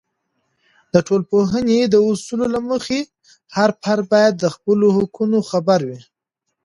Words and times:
د 0.93 0.95
ټولنپوهنې 1.07 1.79
د 1.93 1.95
اصولو 2.09 2.45
له 2.55 2.59
مخې، 2.69 2.99
هر 3.57 3.69
فرد 3.81 4.03
باید 4.13 4.33
د 4.39 4.45
خپلو 4.55 4.85
حقونو 4.97 5.37
خبر 5.49 5.79
وي. 5.89 5.99